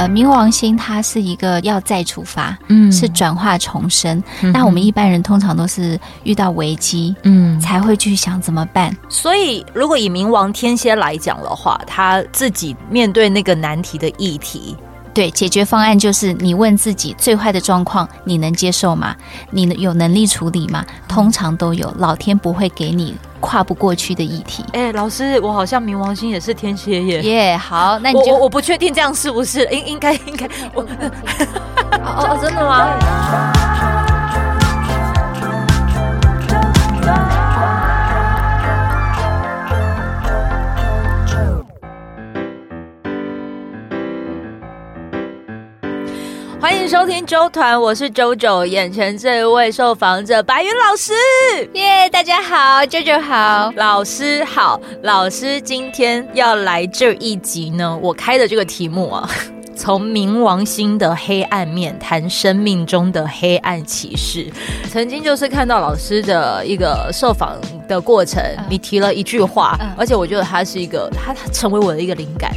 [0.00, 4.22] 呃，冥王星它是一个要再出发，嗯，是转化重生。
[4.40, 8.96] 嗯那我们一般人通常都是遇到危机，嗯，才会去想怎么办。
[9.10, 14.74] 所以，如果以冥王天蝎来讲的话，他自己面对那个难题的议题，
[15.12, 19.14] 对，解决方案就是你问自己最坏的状况你能接受吗？
[19.50, 20.82] 你有能力处理吗？
[21.08, 24.64] 通常都有，老天不会给你跨不过去的议题。
[24.72, 27.22] 哎、欸，老师，我好像冥王星也是天蝎耶。
[27.22, 29.64] 耶，yeah, 好，那你就我我不确定这样是不是？
[29.70, 30.86] 应应该应该我哦
[32.30, 33.99] 哦，真的吗？
[46.70, 51.12] 欢迎收听周团，我是 JoJo，眼前这位受访者白云老师，
[51.74, 59.28] 耶，yeah, 大家好，JoJo 好，老师好，老师今天要来这一集呢，我开的这个题目啊，
[59.74, 64.46] 从冥王星的黑暗面谈生命中的黑暗骑士。
[64.92, 72.52] 曾经就是看到老师的一个受访的过程，你提了一句话，而且我觉得他是一个，他成为我的一个灵感。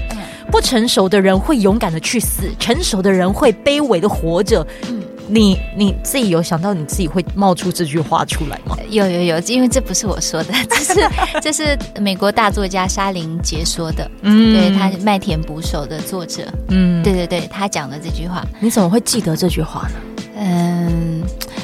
[0.54, 4.64] 不成熟的人会勇敢的去死，成熟的人会卑微的活着。
[4.88, 8.78] 嗯，你你自己有想到你自己会冒出这句话出来吗？
[8.92, 11.10] 有有有，因为这不是我说的， 这是
[11.42, 14.08] 这是美国大作家沙林杰说的。
[14.22, 16.44] 嗯，对，他是麦田捕手的作者。
[16.68, 19.96] 嗯，对对对，他讲的这句话，你怎么会记得这句话呢？
[20.38, 21.24] 嗯，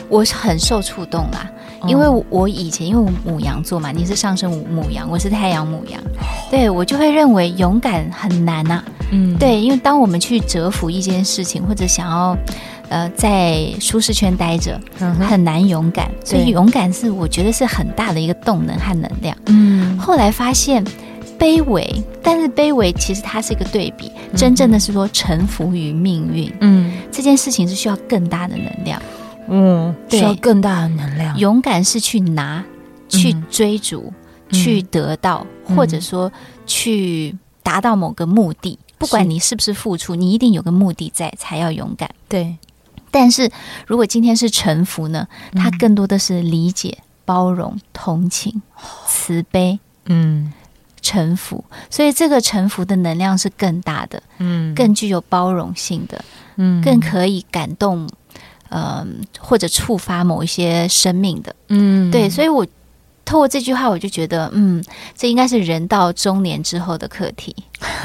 [0.10, 1.48] 我是很受触动啦。
[1.88, 6.02] 因为我以前因为我母羊座嘛，你是上升母羊，我是太阳母羊，
[6.52, 8.86] 对，我就会认为勇敢很难呐、啊。
[9.11, 12.38] 嗯，对，因为当我们去折服一件事情，或者想要
[12.89, 16.11] 呃在舒适圈待着，很难勇敢。
[16.23, 19.36] 所以勇敢是我觉得是很大的一个动能和能量。
[19.45, 20.86] 嗯，后来发现
[21.39, 26.53] 卑微，但是卑微其实它是一个对比，真正的是说臣服于命运。
[26.59, 29.02] 嗯，这件事情是需要更大的能量。
[29.50, 31.38] 嗯，需要更大的能量。
[31.38, 32.64] 勇敢是去拿、
[33.08, 34.14] 去追逐、
[34.49, 36.32] 嗯、去得到，嗯、或者说
[36.65, 38.77] 去达到某个目的。
[38.82, 42.10] 嗯、不管你是不是付出，你一定有个目的在，才要勇敢。
[42.27, 42.58] 对。
[43.11, 43.49] 但是
[43.87, 45.27] 如果今天是臣服呢？
[45.54, 48.61] 它更多的是理解、包容、同情、
[49.08, 49.80] 慈悲。
[50.05, 50.54] 嗯，
[51.02, 51.66] 臣服。
[51.89, 56.23] 所以这个臣服的能量是更大的，嗯，更具有包容性的，
[56.58, 58.08] 嗯，更可以感动。
[58.69, 62.65] 嗯，或者触发某一些生命的，嗯，对，所以我
[63.25, 64.83] 透过这句话，我就觉得，嗯，
[65.15, 67.55] 这应该是人到中年之后的课题，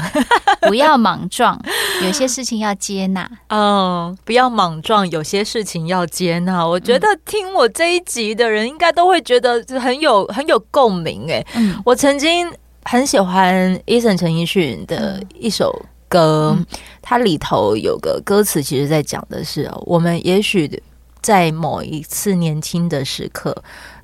[0.61, 1.59] 不要莽撞，
[2.03, 6.65] 有些事情要接纳，嗯，不要莽撞，有些事情要接纳。
[6.65, 12.47] 我觉得听我这一集的人，应该都会觉得很有很有共鸣，哎，嗯，我曾经
[12.83, 15.85] 很喜欢 Eason 陈奕迅的一首。
[16.15, 16.57] 歌，
[17.01, 20.81] 它里头有个歌词，其实在讲的是，我们也许
[21.21, 23.53] 在某一次年轻的时刻，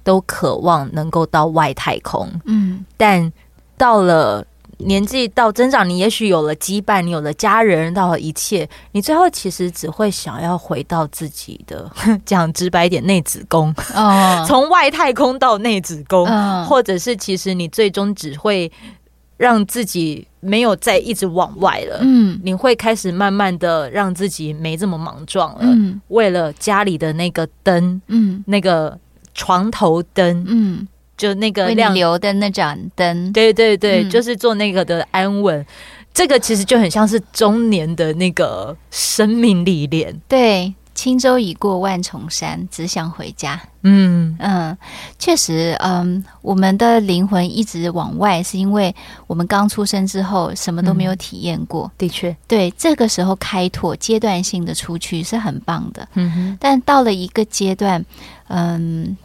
[0.04, 3.32] 都渴望能够到外太空，嗯，但
[3.78, 4.46] 到了
[4.80, 11.90] 年纪到增长，你也许有了羁绊，你有了家人，到了一切，你最后其实只会想要回到自己的，
[12.26, 18.70] 讲直白一点，内子宫， 哦，从外太空到内子宫，哦，或者是其实你最终只会。
[19.42, 28.96] 让自己没有再一直往外了，嗯，你会开始慢慢的让自己没这么莽撞了，嗯，为了家里的那个灯，嗯，那个
[29.34, 30.88] 床头灯，嗯，
[31.18, 35.66] 就那个亮流的那盏灯，对对对，嗯，就是做那个的安稳，
[36.14, 40.72] 这个其实就很像是中年的那个生命历练，对。
[40.94, 43.60] 轻舟已过万重山，只想回家。
[43.84, 44.78] 嗯嗯，
[45.18, 48.94] 确实，嗯，我们的灵魂一直往外，是因为
[49.26, 51.86] 我们刚出生之后什么都没有体验过。
[51.86, 56.08] 嗯、的确，对，这个时候开拓阶段性的出去是很棒的。
[56.14, 58.06] 嗯哼，但到了一个阶段，
[58.50, 59.18] 嗯，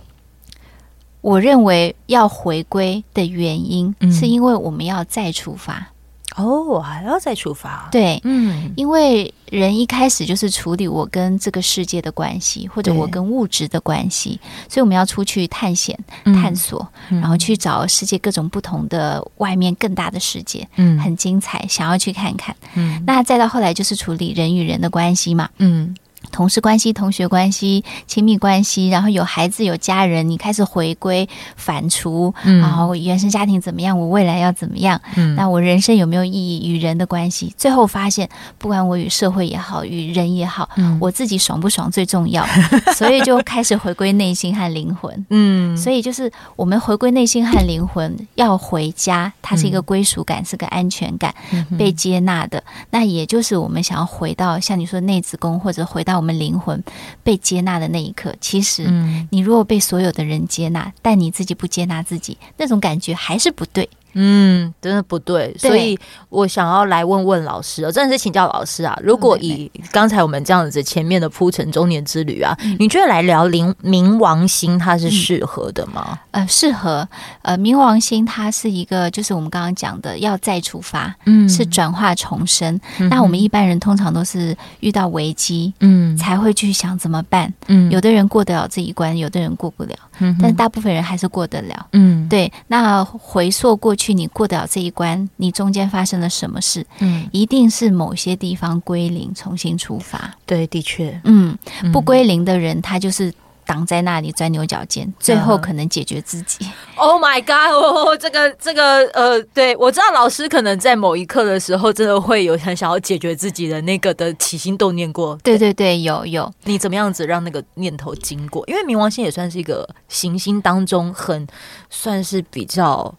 [1.21, 5.89] 我认为要回归的原因，是因为我们要再出发。
[6.35, 7.89] 哦，我还要再出发。
[7.91, 22.55] 对，嗯，因为人一开始就是处理我跟这个世界的关系，或者我跟物质的关系，所以我们要出去探险、探索，嗯、然后去找世界各种不同的外面更大的世界，嗯，很精彩，想要去看看。
[22.75, 25.97] 嗯，那再到后来就是处理人与人的关系嘛，嗯，
[26.37, 33.99] 同事关系、同学关系、亲密关系，然后有孩子、有家人，你开始回归、反刍，嗯、然后原生家庭怎么样？
[33.99, 35.01] 我未来要怎么样？
[35.15, 36.69] 嗯，那我人生有没有意义？
[36.69, 38.29] 与人的关系，最后发现，
[38.59, 42.45] 不管我与社会也好，与人也好，嗯、我自己爽不爽最重要，
[42.95, 45.27] 所以就开始回归内心和灵魂。
[45.31, 52.63] 嗯，所以就是我们回归内心和灵魂，要回家，它是一个归属感，嗯、是个安全感，嗯、被接纳的。
[52.91, 56.26] 那也就是我们想要回到，像你说内子宫，或者回到我们。
[56.27, 56.83] 我们灵魂
[57.23, 58.83] 被接纳的那一刻，其实，
[59.31, 63.89] 你如果被所有的人接纳，但你自己不接纳自己，那种感觉还是不对。
[64.19, 65.99] 嗯，真的不对，对，所以
[66.31, 68.99] 我想要来问问老师，我真的是请教老师啊。
[69.03, 76.19] 如果以刚才我们这样子前面的铺陈中年之旅啊，嗯、你觉得来聊冥冥王星它是适合的吗？
[76.31, 77.07] 嗯、呃，适合。
[77.43, 82.81] 呃，冥王星它是一个，就是我们刚刚讲的要再出发，嗯，是转化重生。
[82.99, 87.53] 嗯、那我们一般人通常都是遇到危机，嗯，才会去想怎么办。
[87.67, 91.87] 嗯，有的人过得了这一关，有的人过不了，嗯，但大部分人还是过得了。
[91.93, 92.51] 嗯，对。
[92.69, 94.06] 那回溯过去。
[94.07, 96.87] 去你过得了这一关，你中间发生了什么事？
[97.01, 100.33] 嗯，一定是某些地方归零，重新出发。
[100.47, 101.59] 对，的确，嗯，
[101.93, 106.65] 不归零的人，他就是挡在那里钻牛角尖，最后可能解决自己。
[106.95, 107.75] Oh my god！
[107.75, 115.37] 哦，这个这个呃，对，我知道老师可能在某一刻的时候，真的会有很想要解决自己的那个的起心动念过。
[115.43, 116.49] 对对对，有有。
[116.63, 118.63] 你怎么样子让那个念头经过？
[118.69, 121.45] 因为冥王星也算是一个行星当中很
[121.91, 123.13] 算是比较。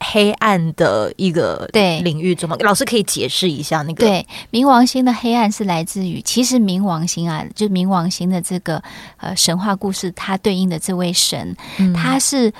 [0.00, 2.00] 黑暗的一个对。
[2.00, 4.06] 领域中吗，老师可以解释一下那个？
[4.06, 8.82] 对冥王星的黑暗是来自于，其实冥王星啊，就冥王星的这个
[9.18, 12.52] 呃神话故事，它对应的这位神，嗯、他是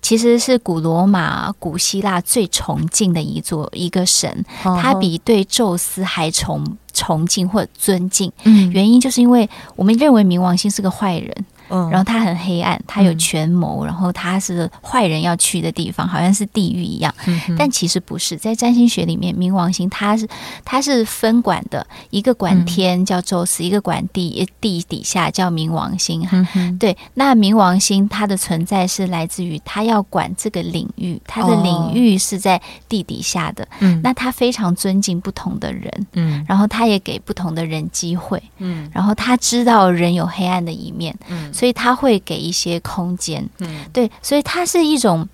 [0.00, 8.32] 其实是古罗马、古希腊最崇敬的一座一个神，他比对宙斯还崇崇敬或者尊敬。
[8.44, 11.44] 嗯，原因就是因为我们认为冥王星是个坏人。
[11.70, 17.14] 嗯，然后他很黑暗，他有权谋，嗯、然后他是坏人要去的地方，好像是地狱一样。
[17.26, 20.26] 嗯、但其实不是，在占星学里面，冥王星它是
[20.64, 26.26] 它是分管的，一个管天叫宙斯，嗯、一个管地，地底下叫冥王星。
[26.54, 33.66] 嗯、对，那冥王星它的存在是来自于他要管这个领域，它的领域是在地底下的。
[33.80, 41.52] 嗯、那他非常尊敬不同的人，嗯，然后他也给不同的人机会，嗯，然后他知道人有黑暗的一面，嗯。
[41.58, 45.28] 所以他会给一些空间，嗯，对，所以它是一种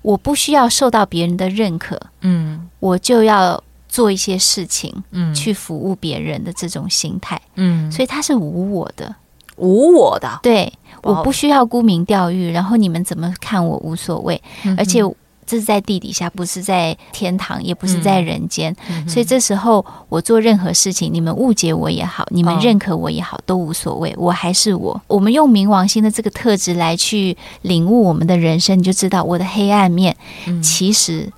[0.00, 9.12] 我不需要受到别人的认可，嗯，我就要做一些事情，嗯，去服务别人的这种心态，嗯，所以它是无我的，
[9.56, 10.72] 无我的，对，
[11.02, 15.02] 我不需要沽名钓誉，然后你们怎么看我无所谓，嗯、而且。
[15.50, 18.72] 这是在地底下，不是在天堂，也不是在人间。
[18.88, 24.14] 嗯、所以这时候我做任何事情，你们误解我也好，你们认可我也好，都无所谓。
[24.16, 25.02] 我还是我。
[25.08, 30.16] 我们用冥王星的这个特质来去领悟我们的人生，你就知道我的黑暗面。
[30.46, 31.28] 嗯、其实，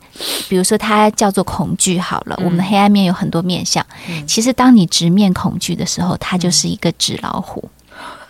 [0.46, 3.82] 比如说它叫做恐惧好了，嗯、我们的黑暗面有很多面相。
[4.10, 7.66] 嗯、其实当你直面恐惧的时候，它就是一个纸老虎，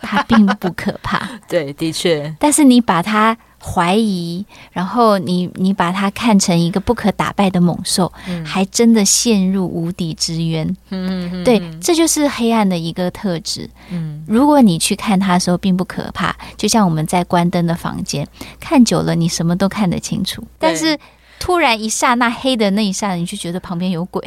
[0.00, 1.28] 它并不可怕。
[1.50, 2.32] 对，的确。
[2.38, 3.36] 但是你把它。
[3.64, 10.66] 怀疑，然后你你把它看成一个不可打败的猛兽，嗯、还真的陷入无底之渊。
[10.90, 13.70] 嗯，嗯，嗯，对，这就是黑暗的一个特质。
[13.90, 18.26] 嗯，如果你去看它的时候并不可怕，就像我们在关灯的房间
[18.58, 20.42] 看久了，你什么都看得清楚。
[20.58, 20.98] 但是
[21.38, 24.20] 突然一刹那黑的那一刹那，你就觉得旁边有鬼。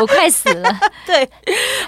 [0.00, 0.80] 我快死了。
[1.06, 1.28] 对，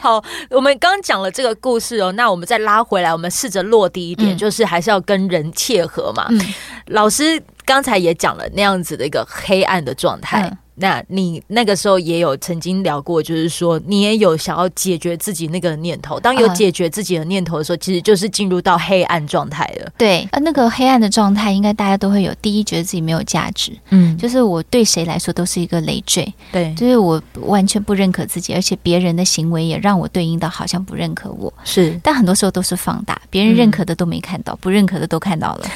[0.00, 6.26] 好，我们刚刚讲了这个故事哦，那我们再拉回来，我们试着落地一点，嗯、就是还是要跟人切合嘛。
[6.30, 6.40] 嗯、
[6.86, 10.48] 老师刚才也讲了那样子的一个黑暗的状态。
[10.50, 16.18] 嗯那你那个时候也有曾经聊过，就是说你也有想要解决自己那个念头。
[16.18, 19.92] 当有解决自己的念头的时候，其实就是进入到黑暗状态了。
[19.98, 22.32] 对，呃，那个黑暗的状态，应该大家都会有。
[22.40, 31.52] 第一，觉得自己没有价值，嗯，就是我对谁来说都是一个累赘，对，就是我完全不认可自己，而且别人的行为也让我对应到好像不认可我。
[31.64, 35.66] 是，但很多时候都是放大，别人认可的都没看到，不认可的都看到了。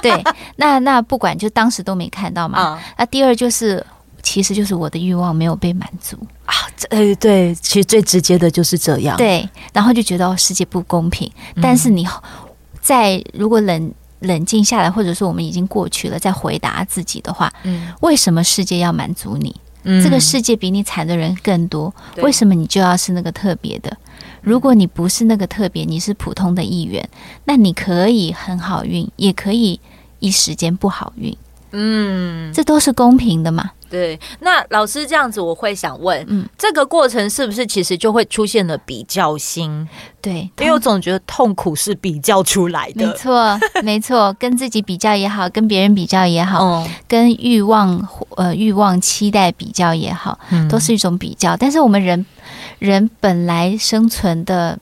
[0.00, 0.12] 对，
[0.56, 2.80] 那那不管，就当时都没看到嘛。
[2.96, 3.84] 那第二就是。
[4.24, 6.16] 其实就是我的欲望没有被满足
[6.46, 6.54] 啊！
[6.88, 9.16] 呃，对，其实最直接的就是这样。
[9.16, 11.30] 对，然后就觉得世界不公平。
[11.54, 12.04] 嗯、但是你
[12.80, 19.54] 在如果冷冷静下来，或者说我们已经过去了，再回答自己的话，嗯，为什么世界要满足你？
[19.84, 23.94] 嗯，这个世界比你惨的人更多，为什么你就要是那个特别的？
[24.40, 27.06] 如果你不是那个特别，你是普通的一员，
[27.44, 29.78] 那你可以很好运，也可以
[30.20, 31.36] 一时间不好运。
[31.76, 33.72] 嗯，这都是公平的嘛。
[33.90, 39.86] 对，那老师这样子，我会想问，嗯，这个过程是不是其实就会出现了比较心？
[40.20, 43.06] 对，因为我总觉得痛苦是比较出来的。
[43.06, 51.56] 没错， 没错，跟自己比较也好，跟别人比较也好，嗯，跟欲望呃欲望期待比较也好，嗯，都是一种比较。
[51.56, 52.24] 但是我们人
[52.78, 54.78] 人本来生存的。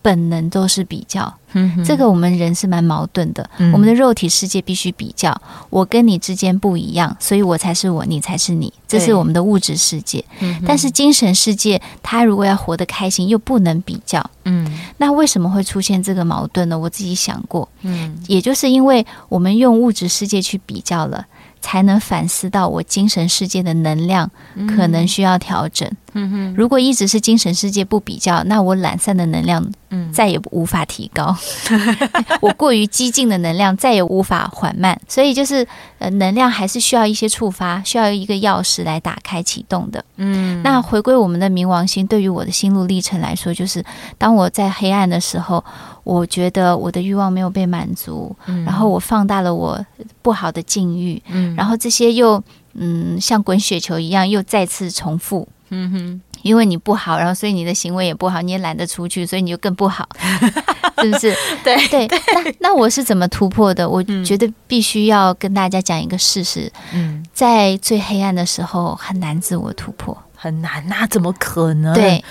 [0.00, 1.34] 本能都是比较，
[1.84, 3.48] 这个我们人是蛮矛盾的。
[3.72, 5.40] 我们的肉体世界必须比较，
[5.70, 10.24] 我跟你之间不一样，所以我才是我，你才是你，这是我们的物质世界。
[10.66, 14.24] 但是精神世界，他如果要活得开心，又不能比较。
[14.44, 14.66] 嗯，
[14.98, 16.78] 那为什么会出现这个矛盾呢？
[16.78, 21.26] 我自己想过，嗯，也就是因为我们用物质世界去比较了。
[21.60, 24.30] 才能反思到我精神世界的能量
[24.68, 25.88] 可能需要调整。
[25.88, 25.96] 嗯
[26.30, 29.64] 哼，如果一直是精神世界不比较，那我懒散的能量
[30.12, 31.36] 再也无法提高。
[32.40, 34.98] 我过于激进的能量再也无法缓慢。
[35.06, 35.66] 所以就是
[35.98, 40.02] 呃，能量还是需要一些触发，需要一个钥匙来打开启动的。
[40.16, 43.84] 嗯，那回归我们的冥王星，对于我的心路历程来说，就是
[44.16, 45.62] 当我在黑暗的时候。
[46.04, 49.78] 我觉得我的欲望没有被满足，嗯，然后我放大了我
[50.22, 60.08] 不好的境遇，嗯，然后这些又嗯像滚雪球一样又再次重复，嗯哼，因为你不好，然后所以你的行为也不好，你也懒得出去，所以你就更不好，
[61.02, 61.34] 是不是？
[61.64, 62.06] 对对。
[62.08, 63.88] 那那我是怎么突破的？
[63.88, 71.94] 我觉得必须要跟大家讲一个事实，嗯，在最黑暗的时候很难自我突破，很难，那怎么可能？
[71.94, 72.24] 对。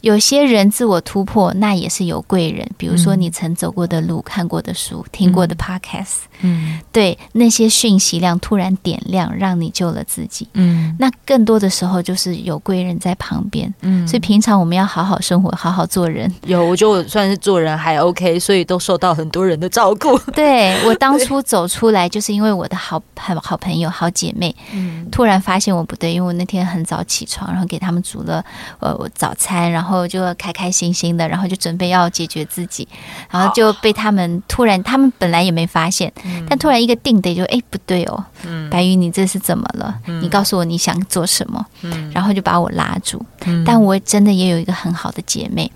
[0.00, 16.32] 有些人自我突破，那也是有贵人，比如说你曾走过的路、嗯、看过的书、听过的 podcast，嗯，对，那些讯息量突然点亮，让你救了自己，嗯，那更多的时候就是有贵人在旁边，嗯，所以平常我们要好好生活，好好做人。
[16.46, 20.18] 有，我觉得我算是做人还 OK，所以都受到很多人的照顾。
[20.34, 28.44] 对，我当初走出来，就是因为我的好好好朋友、好姐妹，嗯，突然发现我不对，因为我那天很早起床，然后给他们煮了
[28.80, 29.84] 呃早餐，然后。
[29.84, 32.88] 然后就开开心心的，然后就准备要解决自己，
[33.30, 36.10] 然后就被他们突然，他们本来也没发现，
[36.48, 38.24] 但突然一个定的就哎不对哦，
[38.70, 39.98] 白云你这是怎么了？
[40.22, 41.64] 你告诉我你想做什么？
[42.12, 43.24] 然后就把我拉住，
[43.64, 45.70] 但我真的也有一个很好的姐妹，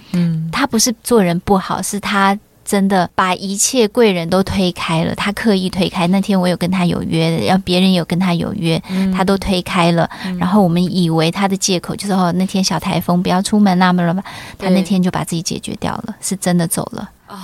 [0.50, 2.38] 她不是做人不好，是她。
[2.68, 6.06] 真的把一切贵人都推开了，他刻意推开。
[6.08, 8.78] 那天我有跟他有约的，要别人有跟他有约，
[9.16, 10.06] 他都推开了。
[10.38, 14.22] 然后我们以为他的借口就是哦，那天小台风不要出门那么了吧？
[14.58, 17.08] 他那天就把自己解决掉了，是真的走了。
[17.28, 17.38] 哦，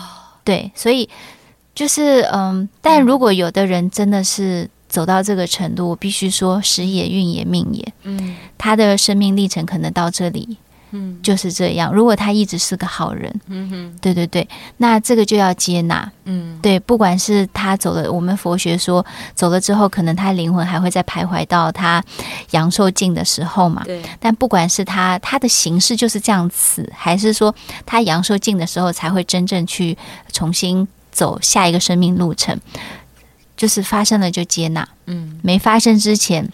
[0.45, 1.09] 对，所以
[1.75, 10.57] 就是嗯，但如果有的人真的是走到这个程度，我必须说时也运也命也，嗯，他的生命历程可能到这里。
[10.97, 11.93] 嗯，就是这样。
[11.93, 16.79] 如果他一直是个好人，嗯哼，对对对，那这个就要接纳，嗯，对。
[16.79, 19.05] 不管是他走了，我们佛学说
[19.35, 22.01] 走了之后，可能他灵魂还会再徘徊到他
[22.53, 23.83] 阳寿尽的时候嘛。
[23.85, 24.01] 对。
[24.21, 27.53] 但不管是他他的形式就是这样子，还是说
[27.85, 29.99] 他阳寿尽的时候才会真正去
[30.33, 32.61] 重新走下一个生命路程，
[33.57, 36.51] 就是发生了就接纳，嗯，没发生之前。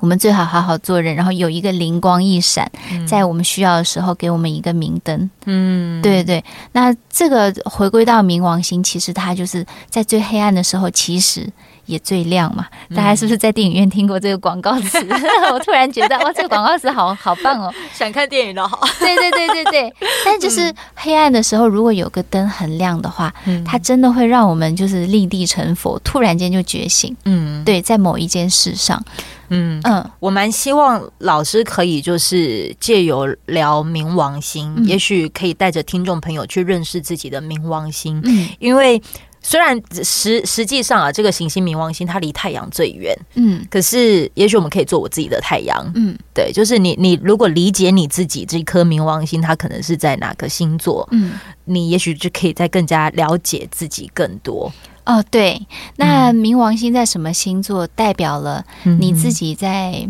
[0.00, 2.70] 我们最好好好做人，然后有一个灵光一闪，
[3.04, 5.28] 在我们需要的时候给我们一个明灯。
[5.44, 6.44] 嗯，对对。
[6.70, 11.50] 那这个回归到冥王星，其实它就是在最黑暗的时候，其实
[11.88, 12.64] 也最亮嘛。
[12.94, 14.98] 大家是不是在电影院听过这个广告词？
[15.00, 15.20] 嗯、
[15.52, 17.74] 我突然觉得，哇，这个广告词好好棒哦！
[17.92, 18.80] 想看电影的好。
[19.00, 19.94] 对对对对对。
[20.24, 23.34] 但就是黑暗的时候，如果有个灯很亮的话，
[23.66, 27.16] 它真的会让我们就是立地成佛，突然间就觉醒。
[27.24, 29.02] 嗯，对，在某一件事上。
[29.50, 38.20] 嗯嗯，我蛮希望老师可以就是借由聊冥王星，嗯、也许可以带着听众朋友去认识自己的冥王星。
[38.24, 39.00] 嗯，因为
[39.40, 45.90] 虽然实实际上啊，这个行星冥王星它离太阳最远，嗯，可是也许我们可以做我自己的太阳。
[45.94, 54.72] 嗯，对，就是你你如果理解你自己这颗冥王星，它可能是在哪个星座，嗯，你也许就可以再更加了解自己更多。
[55.06, 55.66] 哦，对，
[55.96, 60.06] 那冥王星在什么星座，代表了你自己在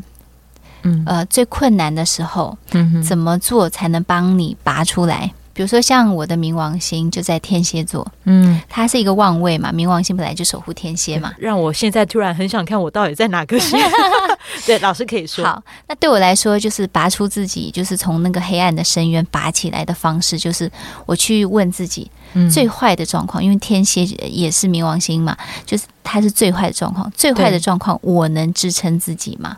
[0.83, 1.05] 嗯。
[1.07, 5.33] 呃最困难的时候，嗯，怎么做才能帮你拔出来？
[5.59, 13.77] 比如说，像我的冥王星就在天蝎座，嗯，它是一个旺位嘛，冥王星本来就守护天蝎嘛，让我现在突然很想看我到底在哪个星。
[14.65, 15.45] 对，老师可以说。
[15.45, 20.71] 好，那对我来说，就是拔出自己，就是从那个黑暗的深渊拔起来的方式，就是
[21.07, 22.09] 我去问自己，
[22.49, 25.37] 最坏的状况，因为天蝎也是冥王星嘛，
[25.67, 29.57] 就是它是最坏的状况，最坏的状况，我能支撑自己吗？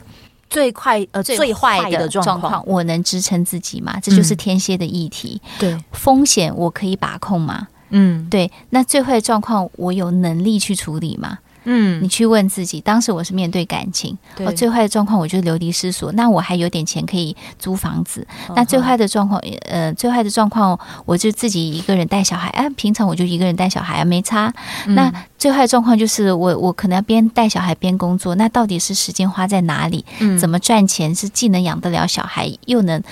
[0.50, 3.98] 最快呃最坏的状况，我能支撑自己吗？
[4.02, 5.40] 这就是天蝎的议题。
[5.44, 7.68] 嗯、对，风险我可以把控吗？
[7.90, 8.50] 嗯，对。
[8.70, 11.38] 那最坏的状况，我有能力去处理吗？
[11.64, 18.26] 嗯，你去问自己，当时我是面对感情，哦，最坏的状况我就流离失所，那我还有点钱可以租房子，
[18.56, 24.52] 那最坏的状况，呃，最坏的状况我就自己一个人带小孩，哎，平常我就一个人带小孩啊，没差。
[24.88, 30.04] 那最坏的状况就是我我可能要边带小孩边工作，那到底是时间花在哪里？
[30.38, 33.02] 怎么赚钱是既能养得了小孩，又能。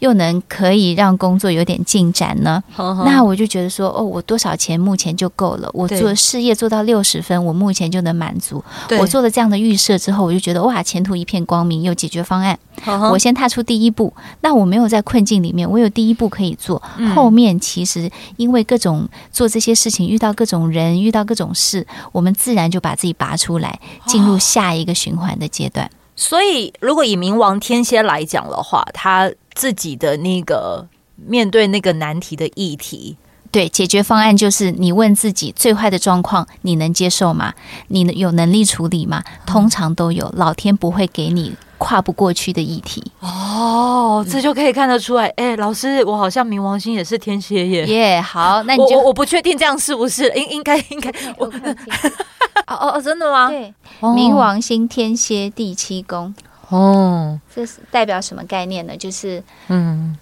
[0.00, 2.62] 又能可以让工作有点进展呢？
[2.76, 5.70] 那我就觉得说，哦，我多少钱目前就够了。
[5.72, 8.62] 我做事业做到六十分，我目前就能满足。
[8.98, 12.58] 我做了这样的预设之后，我就觉得哇，前途一片光明，有解决方案。
[13.12, 16.82] 我先踏出第一步，那我没有在困境里面，我有第一步可以做。
[16.96, 25.90] 嗯、后面其实因为各种做这些事情，遇到各种人，遇到各种事，我们自然就把自己拔出来，进入下一个循环的阶段。
[26.16, 29.30] 所以，如果以冥王天蝎来讲的话，他。
[29.60, 30.86] 自己的那个
[31.16, 33.18] 面对那个难题的议题，
[33.50, 37.52] 对，解决方案就是你问自己最坏的状况你能接受吗？
[37.88, 39.22] 你有能力处理吗？
[39.44, 43.12] 通常都有，老天不会给你跨不过去的议题。
[43.20, 45.26] 哦，这就可以看得出来。
[45.36, 47.84] 哎、欸，老师，我好像冥王星也是天蝎耶。
[47.84, 50.32] 耶、yeah，好，那你就我我不确定这样是不是？
[50.34, 51.44] 应应该应该我
[52.66, 53.50] 哦哦，真的吗？
[53.50, 56.34] 对，冥王星天蝎第七宫。
[56.70, 58.96] 哦，这是代表什么概念呢？
[58.96, 60.16] 就是，嗯，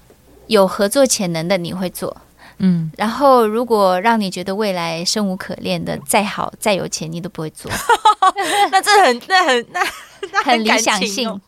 [0.46, 2.16] 有合作潜能的你会做，
[2.58, 7.70] 嗯，然后如果让你觉得未来生无可恋的，再好再有钱你都不会做
[8.72, 9.80] 那这很那很那
[10.32, 11.40] 那很，理想性，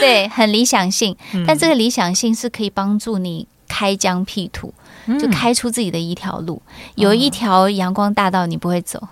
[0.00, 4.72] 对，很理想性，嗯，但这个理想性是可以帮助你开疆辟土，
[5.18, 6.60] 就开出自己的一条路，
[6.94, 9.08] 有一条阳光大道你不会走。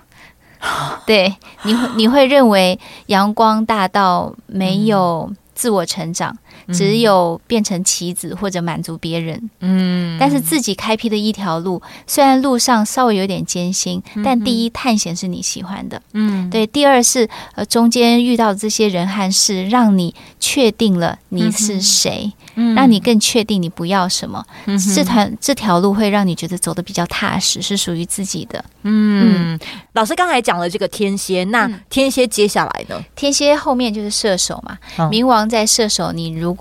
[1.06, 9.50] 对，你会你会认为阳光大道没有自我成长，嗯、只有变成棋子或者满足别人。
[9.60, 16.00] 嗯，但是自己开辟的一条路，虽然路上稍微有点艰辛，但第一探险是你喜欢的。
[16.12, 16.66] 嗯，对。
[16.66, 22.32] 第二是呃中间遇到这些人和事，让你确定了你是谁。
[22.74, 28.62] 让你更确定你不要什么，嗯、这团这条路会让你觉得走的比较踏实，是属于自己的。
[28.82, 29.60] 嗯，嗯
[29.94, 32.96] 老师刚才讲了这个天蝎，那天蝎接下来呢？
[32.98, 34.76] 嗯、天蝎后面就是射手嘛。
[35.10, 36.59] 冥王在射手，你如果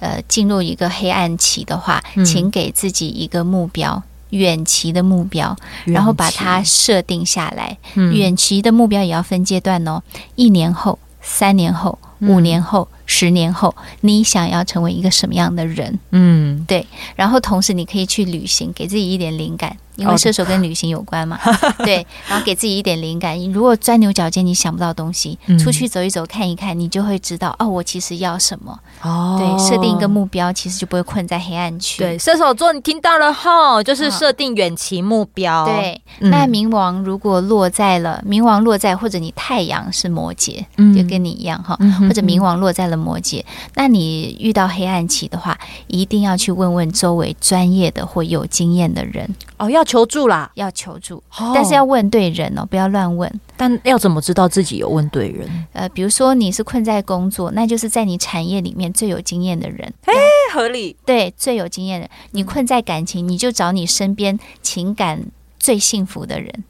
[0.00, 7.76] 呃进入一个黑暗期的话，请给自己一个目标，远期的目标，然后把它设定下来。
[8.12, 10.02] 远期的目标也要分阶段哦，
[10.36, 12.88] 一年后、三年后、五年后。
[13.06, 15.98] 十年后，你想要成为一个什么样的人？
[16.12, 16.86] 嗯，对。
[17.14, 19.76] 然后同时，你可以去旅行，给自己一点灵感。
[19.96, 21.54] 因为射手跟旅行有关嘛，oh.
[21.86, 23.38] 对，然后给自己一点灵感。
[23.52, 28.76] 如果钻牛角尖，你想不到东西，嗯、出去走一走，看一看，你就会知道哦，我其实要什么。
[29.02, 32.02] 哦，对，设定一个目标，其实就不会困在黑暗区。
[32.02, 35.64] 对，射手座，你听到了哈，就是设定远期目标。
[35.66, 49.28] 对，那冥王如果落在了冥王落在，或者你太阳是摩羯，嗯、就跟你一样哈，或者冥王落在了摩羯，那你遇到黑暗期的话，一定要去问问周围专业的或有经验的人。
[49.56, 51.22] 哦，要求助啦，要求助，
[51.54, 53.32] 但是要问对人哦，不要乱问。
[53.56, 55.48] 但要怎么知道自己有问对人？
[55.72, 59.92] 呃，比如说你是困在工作，那就是在你产业里面最有经验的人。
[60.06, 60.12] 哎，
[60.52, 60.96] 合理。
[61.06, 62.10] 对，最有经验的。
[62.32, 65.20] 你困在感情，你就找你身边情感
[65.58, 66.64] 最幸福的人。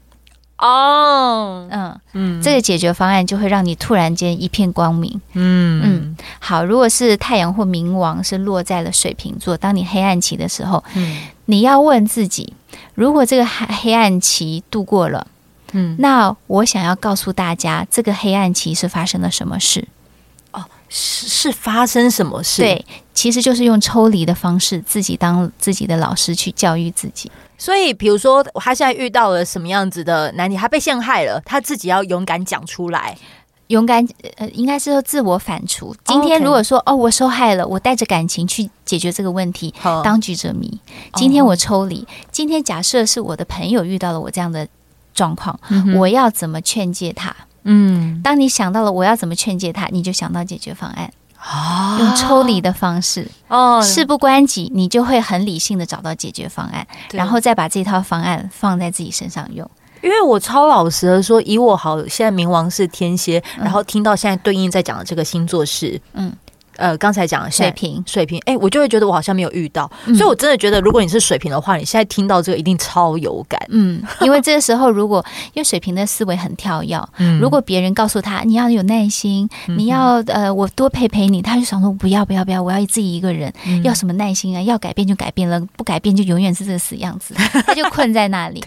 [0.57, 5.19] 哦，嗯嗯，这个解决方案就会让你突然间一片光明。
[5.33, 12.53] 嗯嗯，好，如果是太阳或冥王是落在了水瓶座，当你黑暗期的时候，嗯，你要问自己。
[12.93, 15.27] 如果这个黑黑暗期度过了，
[15.73, 19.85] 嗯，那我想要告诉大家，这个黑暗期是发生了什么事？
[20.51, 22.61] 哦，是是发生什么事？
[22.61, 27.29] 对，其实就是用抽离的方式，自己当自己的老师去教育自己。
[27.57, 33.17] 所以，比如说他现在遇到了什么样子的难题，他被陷害了，他自己要勇敢讲出来。
[33.69, 35.91] 勇敢，呃，应该是说自我反刍。
[36.03, 36.93] 今天如果说，oh.
[36.93, 40.03] 哦，我受害了，我带着感情去解决这个问题，oh.
[40.03, 40.79] 当局者迷。
[41.15, 41.97] 今天我抽离。
[42.01, 42.07] Oh.
[42.31, 44.67] 今天假设是我的朋友遇到了我这样的
[45.15, 45.97] 状况，mm-hmm.
[45.97, 47.35] 我要怎么劝诫他？
[47.63, 51.11] 嗯、mm-hmm.，当你想到了我要怎么劝诫他，你就想到解决方案。
[51.47, 51.99] Oh.
[51.99, 59.69] 用抽离的方式，哦，事不关己，你就会很理性的找到解决方案，然后再把这套方案放在自己身上用。
[60.01, 66.33] 因为我超老实的说，以我好，现在冥王是天蝎，嗯，然后听到现在对应在讲的这个星座是，嗯，
[66.77, 84.61] 呃，刚才讲的水平，水平，哎、欸，我就会觉得我好像没有遇到，嗯、所以我真的觉得，如果你是水平的话，你现在听到这个一定超有感，嗯，因为这个时候，如果因为水平的思维很跳跃，嗯，如果别人告诉他你要有耐心，嗯、你要呃，我多陪陪你，他就想说不要不要不要，我要自己一个人，嗯、要什么耐心啊？
[84.61, 87.33] 要改变就改变了，不改变就永远是这个死样子，
[87.65, 88.61] 他就困在那里，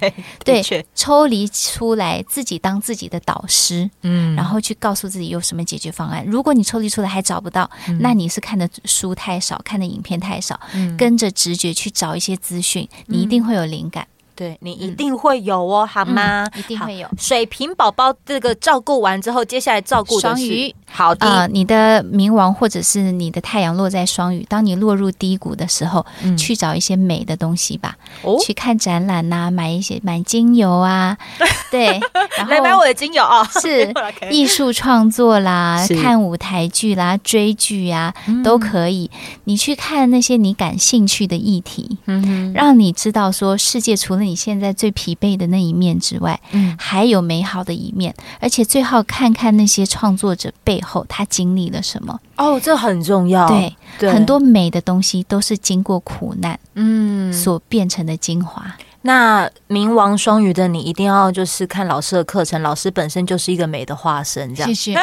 [0.44, 6.25] 对，对，抽离出来，自己当自己的导师，嗯，然后去告诉自己有什么解决方案。
[6.27, 7.68] 如果你抽离出来还找不到，
[7.99, 14.07] 嗯、那你是看的书太少，看的影片太少，嗯、跟着直觉去找一些资讯，你一定会有灵感。
[14.38, 16.46] 对，你一定会有哦，好吗？
[16.55, 17.09] 一定会有。
[17.18, 20.72] 水瓶宝宝这个照顾完之后，接下来照顾双鱼。
[20.90, 26.07] 好的，呃，你的冥王或者是你的太阳落在双鱼，当你落入低谷的时候，
[26.38, 27.96] 去找一些美的东西吧，
[28.40, 31.18] 去看展览呐，买一些买精油啊，
[31.70, 32.01] 对，
[32.37, 33.92] 然后来买我的精油啊，是
[34.31, 39.11] 艺术创作啦，看舞台剧啦，追剧呀，都可以。
[39.44, 52.21] 你去看那些你感兴趣的议题，嗯，让你知道说世界除了你现在最疲惫的那一面之外，嗯，还有美好的一面，而且最好看看那些创作者背后他经历了什么。
[52.37, 53.49] 哦，这很重要。
[53.49, 58.77] 对，对很多美的东西都是经过苦难，嗯，所变成的精华。
[59.03, 64.69] 那冥王双鱼的你一定要就是看老师的课程，老师本身就是一个美的化身，这样。
[64.69, 64.99] 谢谢。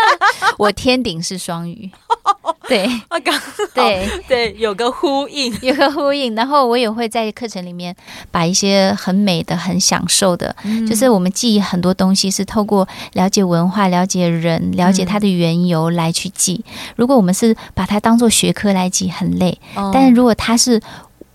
[0.58, 1.90] 我天顶是双鱼，
[2.68, 2.88] 对，
[3.24, 3.40] 刚
[3.74, 6.34] 对对，有个呼应， 有个呼应。
[6.34, 7.94] 然后我也会在课程里面
[8.30, 16.64] 把一些很美的、很享受的，嗯、就是我们记忆很多东西是透过了解文化、了解人、了解它的缘由来去记。
[16.66, 19.58] 嗯、如果我们是把它当做学科来记，很累。
[19.74, 20.80] 哦、但是如果它是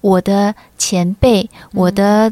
[0.02, 2.32] 我的前辈，我的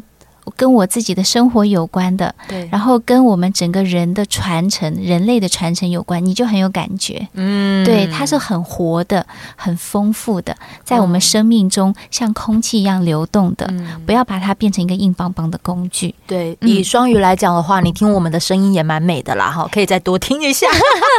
[0.56, 9.24] 跟我自己的生活有关的，对，然后跟我们整个人的传承、人类的传承有关，你就很有感觉，嗯，对，它是很活的、
[9.56, 16.14] 很丰富的，在我们生命中像空气一样流动的，嗯、不要把它变成一个硬邦邦的工具。
[16.26, 20.66] 对，以双鱼来讲的话，你听我们的声音也蛮美的啦，哈，可以再多听一下。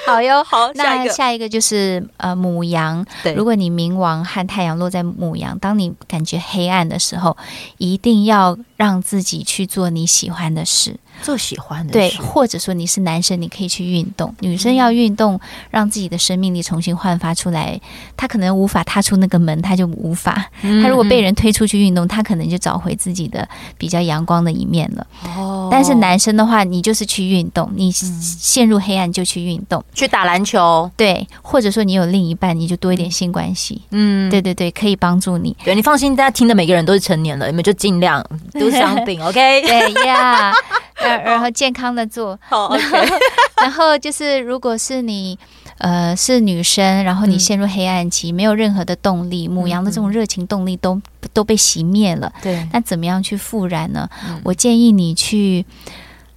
[0.06, 3.04] 好哟，好，那下一个就是呃母羊。
[3.22, 7.36] 对，如果你冥王和太阳落在母羊，当你感觉黑暗的时候，
[7.78, 10.96] 一定要让自己去做你喜欢的事。
[11.22, 15.38] 做喜欢的，对，或者说你是男生，你可以去运动；女生要运动，
[15.70, 17.80] 让自己的生命力重新焕发出来。
[18.16, 20.50] 他可能无法踏出那个门，他就无法。
[20.82, 25.06] 他如果被人推出去运动，他可能就找回自己的比较阳光的一面了。
[25.24, 25.68] 哦。
[25.70, 33.82] 但是男生的话，你就是去运动，你陷入黑暗就去运动，去打篮球，对，或者说你有另一半，你就多一点性关系。
[33.90, 35.56] 嗯，对对对，可以帮助你。
[35.64, 39.62] 对，你放心，大家听的每个人都是成年了，你们就尽量 do something，OK？
[39.62, 40.52] 对呀。
[41.18, 42.38] 然后健康的做.
[43.62, 45.38] 然后就是如果是你，
[45.78, 51.02] 呃，是女生，然后你陷入黑暗期，嗯、没有任何的动力，母羊的这种热情动力都、嗯、
[51.34, 52.32] 都被熄灭了。
[52.42, 54.08] 对，那怎么样去复燃呢？
[54.26, 55.66] 嗯、我建议你去，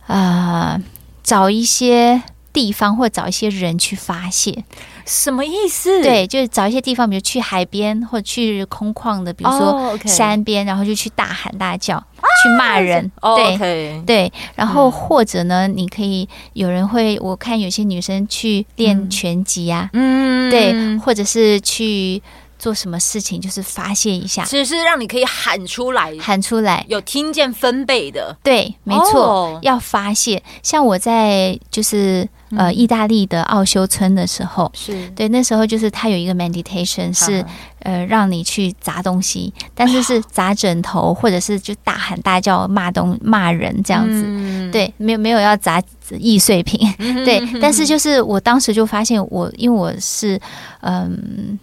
[0.05, 0.83] 啊、呃，
[1.23, 4.65] 找一些地方或找一些人去发泄。
[5.05, 6.01] 什么意思？
[6.01, 13.11] 对，就是找一些地方，比如去海边或者去空旷的，比如说山边，然后就去大喊大叫，去骂人。
[13.35, 22.21] 对对，然后或者呢，你可以有人会，我看有些女生去练拳击呀，嗯，对，或者是去
[22.57, 30.41] 做什么事情，就是发泄一下，其实是让你可以喊出来，喊出来，有听见分贝的，对，没错，要发泄。
[30.61, 32.27] 像我在就是。
[32.57, 35.09] 呃，意大利的奥修村的时候，是。
[35.11, 37.45] 对，那时候就是他有一个 meditation，是
[37.79, 45.81] 呃让你去砸东西，但是是砸枕头，或者是就大喊大叫骂东骂人这样子，嗯、对，没有没有要砸
[46.19, 46.79] 易碎品，
[47.25, 50.39] 对，但是就是我当时就发现我，因为我是
[50.81, 51.57] 嗯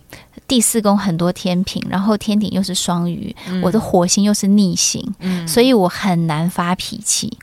[0.46, 7.38] 第四宫很多天平，然后天顶又是双鱼，嗯、我的火星又是逆行，嗯、所以我很难发脾气。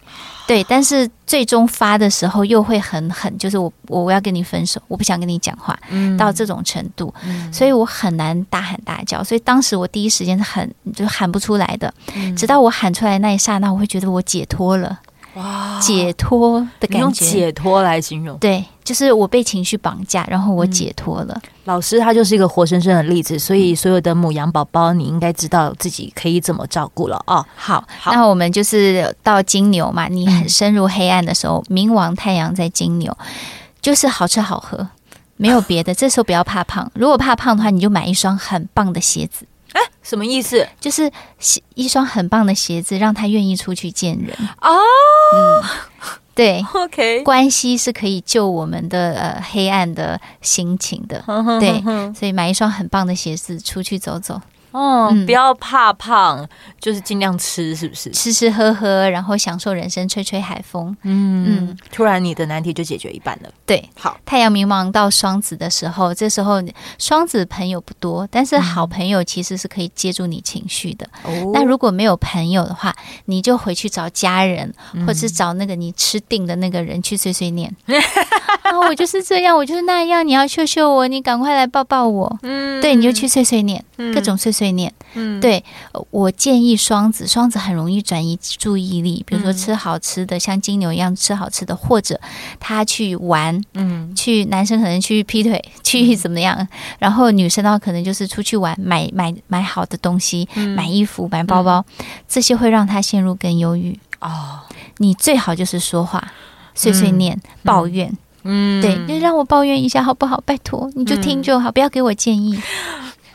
[0.47, 14.97] 对，但是最终发的时候又会很狠，就是我我要跟你分手，我不想跟你讲话，嗯、到这种程度，嗯、所以我很难大喊大叫，所以当时我第一时间是很就喊不出来的，嗯、直到我喊出来那一刹那，我会觉得我解脱了。
[15.37, 21.33] 哇，解脱的感觉，用解脱来形容，对，就是我被情绪绑架，然后我解脱了。
[21.43, 27.45] 嗯、老师他就是一个活生生的例子，所以所有的母羊宝宝，你应该知道自己可以怎么照顾了哦。
[27.55, 33.15] 好，好，那我们就是到金牛嘛，你很深入黑暗的时候，冥王太阳在金牛，
[33.79, 34.87] 就是好吃好喝，
[35.35, 35.93] 没有别的。
[35.93, 39.45] 这时候不要怕胖，如果怕胖的话，你就买一双很棒的鞋子。
[39.73, 40.67] 哎，什么意思？
[40.79, 41.11] 就是
[41.75, 44.75] 一双很棒的鞋子，让他愿意出去见人哦。
[45.35, 45.63] 嗯，
[46.33, 51.23] 对，OK，关系是可以救我们的呃黑暗的心情的。
[51.59, 51.81] 对，
[52.13, 54.41] 所以买一双很棒的鞋子出去走走。
[54.77, 56.47] 哦，不要怕胖，
[56.79, 58.11] 就是尽量吃，是不是？
[58.11, 60.95] 吃吃喝喝，然后享受人生，吹吹海风。
[61.01, 63.49] 嗯嗯，突然你的难题就解决一半了。
[63.65, 64.19] 对，好。
[64.23, 66.61] 太阳迷茫到双子的时候，这时候
[66.99, 71.09] 双子朋友不多，但是好朋友其实是可以接住你情绪的。
[71.23, 71.49] 哦。
[71.55, 74.71] 那如果没有朋友的话，你就回去找家人，
[75.07, 77.75] 或者是找那个你吃定的那个人去碎碎念。
[78.61, 82.37] 啊，我就是这样，我就是那样，你要秀秀我，你赶快来抱抱我。
[82.43, 84.66] 嗯，对，你就去碎碎念，各种碎碎。
[84.71, 85.63] 念，嗯，对，
[86.11, 92.19] 我建议双子，双子很容易转移注意力，比如说吃好吃的，像金牛一样吃好吃的，或者
[92.59, 96.67] 他去玩，嗯，去男生可能去劈腿，去怎么样，
[96.99, 101.85] 然后女生的话可能就是出去玩，买买买好的东西，买衣服，买包包，
[102.27, 103.99] 这些会让他陷入更忧郁。
[104.19, 104.59] 哦，
[104.97, 106.31] 你最好就是说话，
[106.73, 108.11] 碎碎念，抱怨，
[108.43, 110.41] 嗯，对，就让我抱怨一下好不好？
[110.45, 112.59] 拜托，你就听就好，不要给我建议。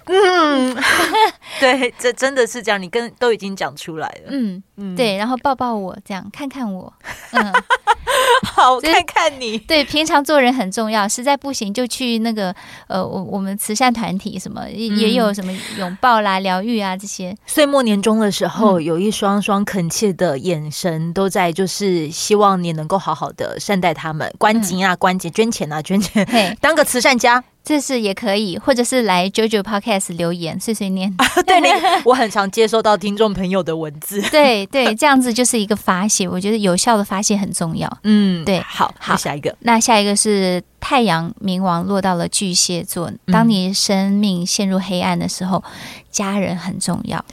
[0.06, 0.76] 嗯，
[1.60, 4.28] 对，这真的是这样，你跟都已经讲出来了。
[4.28, 6.92] 嗯嗯，对，然后抱抱我，这样看看我，
[7.32, 7.52] 嗯，
[8.44, 9.58] 好，看看你。
[9.58, 12.54] 对，平常做人很重要，实在不行就去那个
[12.88, 17.36] 呃，我我们慈善团体什么也有什么拥抱啦、疗愈啊这些。
[17.46, 27.42] 岁末年终的时候，有一双双恳切的眼神都在，就是希望你能够好好的善待他们，关紧啊，关紧，捐钱啊，捐钱，当个慈善家。
[27.64, 31.14] 这是也可以，或者是来 JoJo Podcast 留言碎碎念。
[31.18, 31.60] 啊、 对，
[32.04, 34.20] 我很常接收到听众朋友的文字。
[34.30, 37.98] 对对，这样子就是一个发泄，我觉得有效的发泄很重要。
[38.02, 39.54] 嗯，对，好，好，下一个。
[39.60, 45.62] 那下一个是太阳冥王落到了巨蟹座，当你生命陷入黑暗的时候，
[46.10, 47.24] 家人很重要。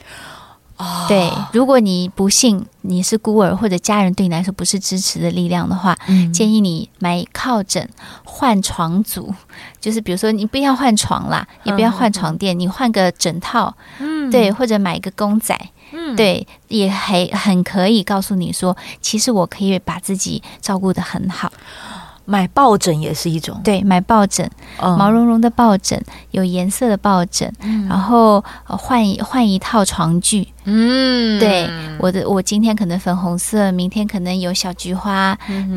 [1.08, 7.88] 对，如果你不幸你是孤儿，或者家人对你来说不是支持的力量的话，嗯、建议你买靠枕、
[8.24, 9.34] 换床组，
[9.80, 15.58] 就是比如说你不要换床啦，也不要换床垫，嗯、你换个枕套，嗯，对，或者买一个公仔，
[15.92, 21.52] 嗯，对，也很很可以告诉你说，其实我可以把自己照顾的很好。
[22.24, 35.36] 买抱枕也是一种，对，买抱枕，嗯、毛茸茸的抱枕，有颜色的抱枕，嗯、然后换一换一套床具，嗯，对，我的我今天可能粉红色，明天可能有小菊花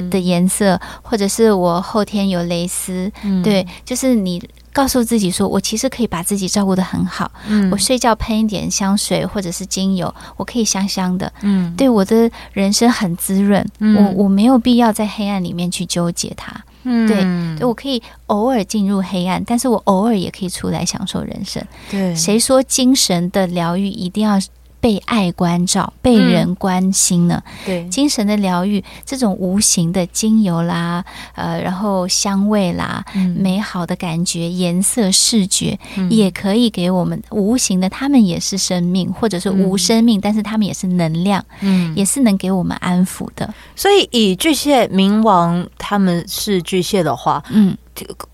[0.09, 4.41] 的颜色，嗯、或者是我后天有蕾丝，嗯、对，就是你。
[4.73, 7.31] 告诉自己说，我其实可以把自己照顾的很好。
[7.47, 11.31] 嗯，我睡觉喷一点香水或者是精油，我可以香香的。
[11.41, 13.65] 嗯，对我的人生很滋润。
[13.79, 16.51] 嗯，我我没有必要在黑暗里面去纠结它。
[16.85, 17.23] 嗯，对，
[17.57, 21.63] 对我可以偶尔进入黑暗，但是我偶尔也可以出来享受人生。
[21.89, 24.37] 对，谁说精神的疗愈一定要
[24.83, 27.41] 被爱关照，被人关心呢？
[27.45, 43.53] 嗯、对，精神的疗愈，这种无形的精油啦，呃，然后香味啦，嗯、美好的感觉、颜色、视觉，嗯、也可以给我们无形的，他们也是生命，或者是无生命，嗯、但是他们也是能量，嗯，也是能给我们安抚的。
[43.77, 47.77] 所以，以巨蟹冥王他们是巨蟹的话，嗯，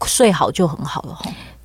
[0.07, 1.15] 睡好就很好了，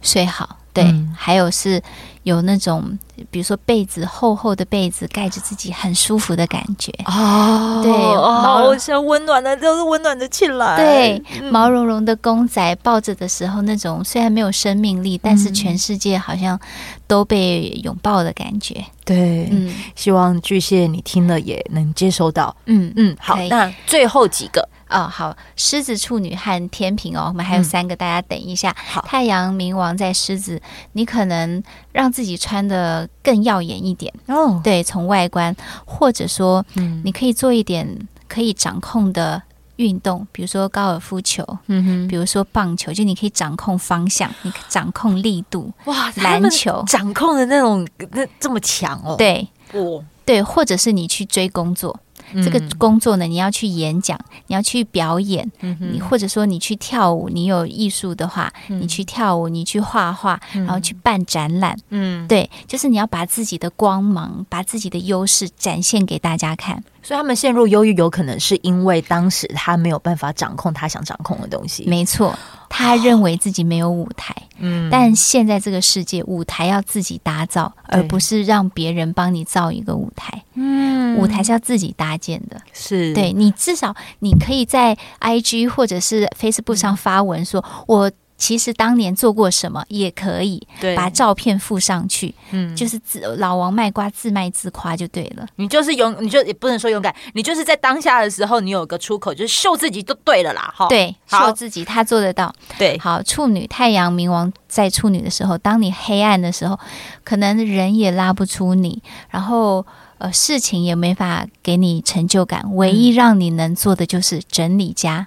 [0.02, 0.58] 睡好。
[0.74, 1.80] 对，嗯、还有是
[2.24, 2.98] 有那种，
[3.30, 7.80] 比如说被子厚厚的被子盖着自己很舒服的感觉哦。
[7.82, 10.76] 对，好像温暖的都是温暖的起来。
[10.76, 16.58] 对，嗯、毛茸茸的公仔抱着的时候，那种虽然没有生命力，但是全世界好像
[17.06, 18.84] 都被拥抱的感觉。
[19.04, 22.56] 对，嗯，希望巨蟹你听了也能接收到。
[22.64, 24.66] 嗯嗯，好，那最后几个。
[24.94, 28.70] 哦，好，狮子、处女和天秤哦，我们还有三个，大家等一下。
[28.70, 34.60] 嗯、好，太阳冥王在狮子，你可能让自己穿的更耀眼一点哦。
[34.62, 35.54] 对，从外观，
[35.84, 39.42] 或者说，嗯，你可以做一点可以掌控的
[39.76, 45.72] 运动，比如说高尔夫球，嗯哼，比如说棒球，就你可以掌控方向，你掌控力度。
[45.86, 49.16] 哇，篮球掌控的那种那这么强哦。
[49.18, 51.98] 对，哦，对，或者是你去追工作。
[52.42, 66.82] 这个工作呢，你要去演讲，你要去表演，嗯、你或者说你去跳舞，你有艺术的话，嗯、你去跳舞，你去画画，然后去办展览，嗯，对，就是你要把自己的光芒，把自己的优势展现给大家看。
[67.02, 71.84] 所以他们陷入忧郁，有可能是因为当时他没有办法掌控他想掌控的东西。
[71.86, 72.34] 没错，
[72.76, 74.34] 他认为自己没有舞台。
[74.58, 80.42] 嗯，但现在这个世界，舞台要自己打造，而不是让别人帮你造一个舞台。
[80.54, 82.60] 嗯，舞台是要自己搭建的。
[82.72, 88.10] 是，对，你至少你可以在 IG 或者是 Facebook 上发文说，我。
[88.44, 90.62] 其实当年做过什么也可以，
[90.94, 95.46] 把照片附上去，嗯，就是自老王卖瓜自卖自夸就对了。
[95.56, 100.86] 你就是勇，你就也不能说勇敢，你就是在当下的时候，你有个出口，就是秀自己就对了啦，哈。
[100.88, 102.54] 对，秀自己，他做得到。
[102.76, 106.78] 对，好，处女太阳冥王在处女的时候，当你黑暗的时候，
[107.24, 109.86] 可能人也拉不出你，然后。
[110.18, 115.26] 呃，事情也没法给你成就感，唯一让你能做的就是整理家，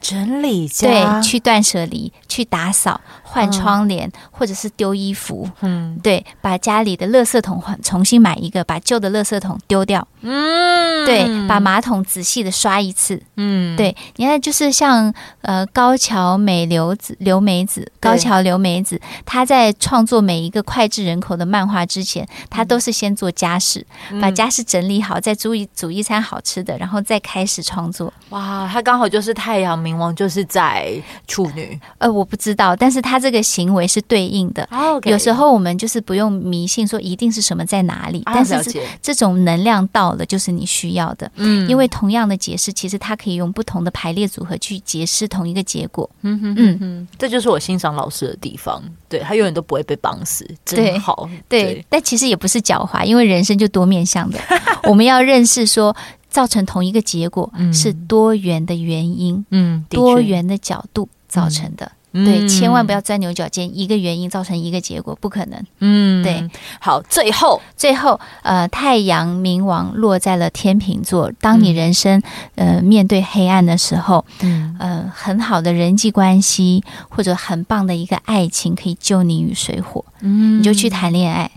[0.00, 3.00] 整理家，对，去断舍离，去打扫。
[3.32, 28.12] 换窗帘，嗯、或者是丢衣服，嗯，对，把家里的垃圾桶换重新买一个，把旧的垃圾桶丢掉，嗯，对，把马桶仔细的刷一次，嗯，对，你看，就是像呃高桥美流子留美子，高桥留美子，她在创作每一个脍炙人口的漫画之前，她都是先做家事，嗯、把家事整理好，再煮一煮一餐好吃的，然后再开始创作。
[28.30, 33.20] 哇，她刚好就是太阳冥王，就是在处女，呃，我不知道，但是他。
[33.20, 34.66] 这个行为是对应的。
[35.04, 38.56] 有时候我们就是不用迷信说一定是什么在哪里，但是
[39.02, 41.30] 这种能量到了就是你需要的。
[41.34, 46.08] 嗯，因为同样的解释，其实它可以用不同的排列组合去解释同一个结果。
[46.22, 48.82] 嗯哼嗯，这就是我欣赏老师的地方。
[49.06, 51.28] 对，他永远都不会被绑死，真好。
[51.46, 54.38] 对，但其实也不是狡猾，因为人生就多面向的。
[54.84, 55.94] 我们要认识说，
[56.30, 61.92] 造成同一个结果是多元的原因，嗯，多元的角度造成的。
[62.12, 65.64] 对，千万不要钻牛角尖，一个原因造成一个结果，不可能。
[65.78, 66.50] 嗯，对。
[66.80, 71.30] 好，最后，最后，呃，太阳冥王落在了天秤座。
[71.40, 72.20] 当你人生
[72.56, 80.04] 呃面对黑暗的时候，嗯，呃，很好的人际关系或者很棒的一个爱情可以救你于水火。
[80.20, 81.48] 嗯，你就去谈恋爱。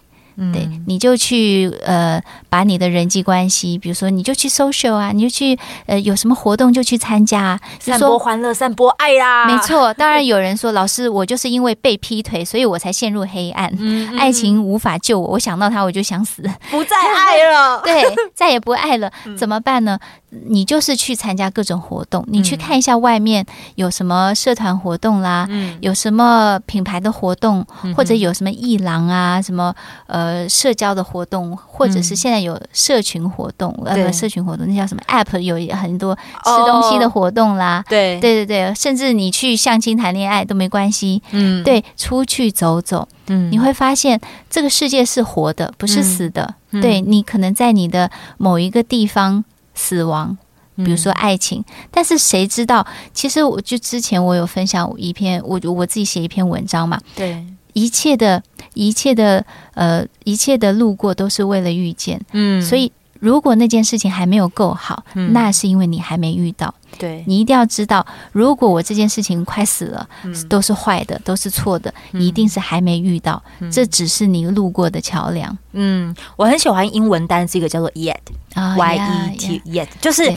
[0.51, 9.45] 对，你就去呃，把你的人际关系，比如说，你就去 social 啊，你就去呃，有什么活动就去参加啊，散播欢乐，散播爱啦。
[9.45, 16.41] 没错，当然有人说，老师，我就是因为被劈腿，所以我才陷入黑暗，嗯嗯、爱情无法救我，我想到他我就想死，
[16.71, 19.99] 不再爱了， 对，再也不爱了，怎么办呢？
[20.45, 29.73] 你就是去参加各种活动，你去看一下外面有什么社团活动啦，嗯、有什么品牌的活动，嗯、或者有什么艺廊啊，什么
[30.07, 38.45] 呃社交的活动，或者是现在有社群活动，嗯、呃，社群活动那叫什么 App 有很多吃东西的活动啦，对、哦、对。
[38.45, 44.19] 对对，甚至你去相亲谈恋爱都没关系，嗯，对，出去走走，嗯，你会发现
[44.49, 49.45] 这个世界是活的，不是死的，嗯、对你可能在你的某一个地方。
[49.73, 50.37] 死亡，
[50.75, 52.85] 比如说爱情，嗯、但是谁知道？
[53.13, 56.99] 其实我就之前我有分享一篇，我我自己写一篇文章嘛。
[57.15, 58.41] 对，一切的
[58.73, 62.19] 一切的呃，一切的路过都是为了遇见。
[62.31, 66.73] 嗯，所以如果那件事情还没有够好，嗯、那是因为你还没遇到。
[66.97, 73.41] 对，你一定要知道，如果我这件事情快死了，嗯、都是坏的，都是错的，一定是还没遇到。
[73.59, 75.57] 嗯、这只是你路过的桥梁。
[75.73, 78.15] 嗯，我很喜欢英文单词，一个叫做 yet。
[78.55, 80.31] Y E T yet 就是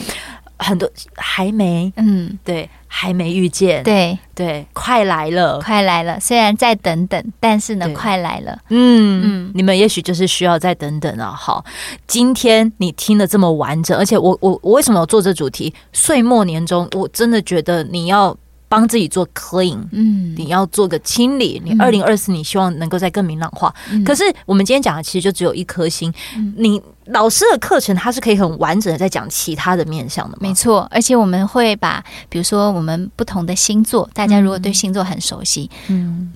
[0.57, 6.19] 很多还没，嗯，对，还没遇见，对对，快来了，快来了。
[6.19, 8.59] 虽然再等等，但是呢，快来了。
[8.69, 11.31] 嗯嗯，你们也许就是需要再等等了。
[11.31, 11.63] 好，
[12.07, 15.73] 今天你听的这么完整，而且我我我为什么要做这主题？
[15.93, 18.35] 岁末年终，我真的觉得你要。
[18.69, 21.61] 帮自己做 clean，嗯，你要做个清理。
[21.63, 23.73] 你二零二四，你希望能够再更明朗化。
[23.91, 26.13] 嗯、可是我们今天讲的其实就只有一颗星。
[26.35, 30.39] 嗯、你老师的课程，它是可以很完整的在讲其他的面向的吗？
[30.41, 36.33] 没错，而且我们会把，比如说我们不同的星座，大家如果对星座很熟悉，嗯，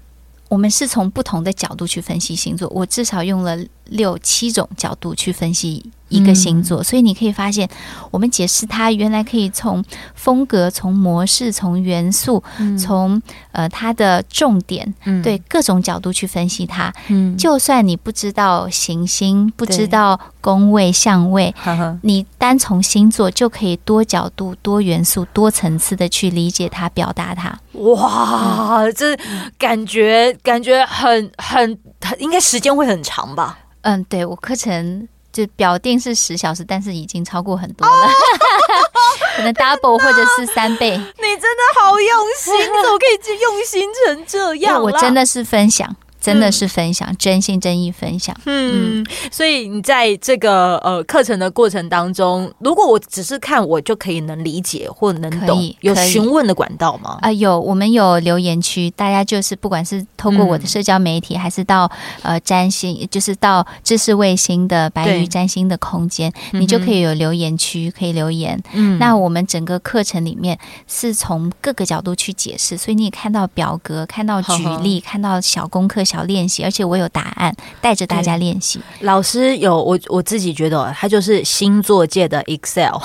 [0.47, 2.69] 我们是从不同的角度去分析星座。
[2.69, 5.91] 我至少用了六七种角度去分析。
[6.11, 7.67] 一个星座，所以你可以发现，
[8.11, 12.43] 我们解释它原来可以从风格、从模式、从元素、
[12.77, 13.19] 从
[13.53, 14.93] 呃它的重点，
[15.23, 16.93] 对各种角度去分析它。
[17.07, 21.53] 嗯，就算你不知道行星，不知道宫位相位，
[22.01, 27.57] 你单从星座就可以多角度、多元素、多层次的去理解它、表达它。
[27.73, 29.17] 哇，这
[29.57, 33.59] 感觉感觉很很很，应该时间会很长吧？
[33.81, 35.07] 嗯，对，我课程。
[35.31, 38.07] 就表定是十小时，但是已经超过很多了，
[39.37, 40.91] 可能 double 或者是三倍。
[40.97, 44.81] 你真的好用心，怎么可以用心成这样？
[44.81, 48.33] 我真的是分享，真的是分享，嗯、真心真意分享。
[48.45, 57.17] 嗯，所以你在这个呃课程的过程当中，如果我只是看，我就可以能理解或能懂，有询问的管道吗？
[57.21, 68.61] 啊、呃，有，我们有留言区，大家就是不管是透过我的社交媒体，嗯、还是到呃占星，就是到知识卫星的白鱼占星的空间，你就可以有留言区，可以留言。
[68.73, 74.51] 嗯，那我们整个课程里面是从各个角度去解释，所以你也看到表格，看到举
[74.83, 76.03] 例，呵呵看到小功课。
[76.11, 78.81] 小练习，而且我有答案，带着大家练习。
[78.99, 82.97] 老师有我，我自己觉得他就是星座界的 Excel，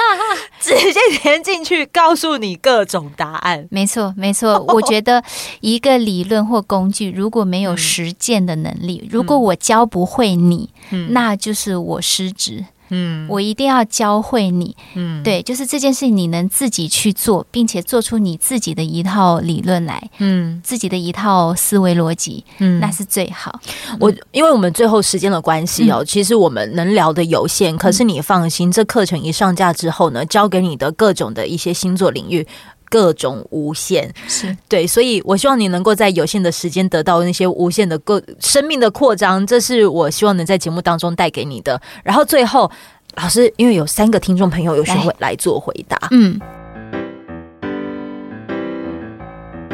[0.60, 3.66] 直接填进去，告诉你各种答案。
[3.70, 4.58] 没错，没错。
[4.74, 5.24] 我觉得
[5.60, 12.66] 一个理论或工具，如果没有实践的能力，嗯、如果我教不会你，嗯、那就是我失职。
[12.92, 14.76] 嗯，我一定要教会你。
[14.94, 23.60] 嗯，对，就是这件事情你能自己去做，并且做出你自己的一套理论来，嗯，自己的一套思维逻辑，嗯，那是最好。
[23.98, 32.46] 我因为我们最后时间的关系哦，嗯、其实我们能聊的有限，可是你放心，这课程一上架之后呢，教给你的各种的一些星座领域。
[32.92, 41.80] 各种无限是对，所以我希望你能够在有限的时间得到那些无限的个生命的扩张，这是我希望能在节目当中带给你的。
[42.04, 42.70] 然后最后，
[43.14, 46.38] 老师，因为有三个听众朋友有学会来做回答，嗯。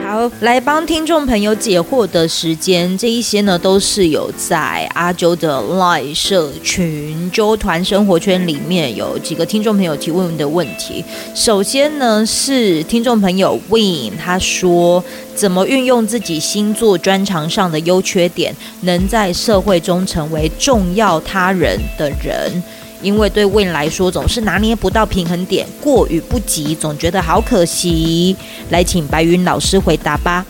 [0.08, 11.04] 好，来帮听众朋友解惑的时间，这一些呢都是有在阿周的 LINE 社群周团生活圈里面有几个听众朋友提问的问题。
[11.34, 15.04] 首先呢是听众朋友 Win，他说
[15.34, 22.62] 怎么运用自己星座专长上的优缺点，能在社会中成为重要他人的人？
[23.02, 28.36] 因为对未来说，总是拿捏不到平衡点，过于不及，总觉得好可惜。
[28.70, 30.44] 来，请白云老师回答吧。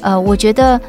[0.00, 0.80] 呃，我觉得。